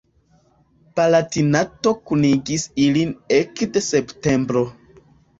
[0.99, 4.65] Palatinato kunigis ilin ekde septembro.